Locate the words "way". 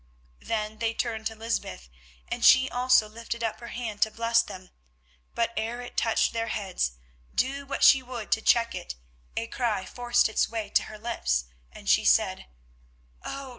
10.49-10.71